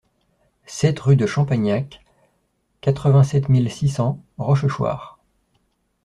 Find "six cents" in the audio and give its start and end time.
3.71-4.19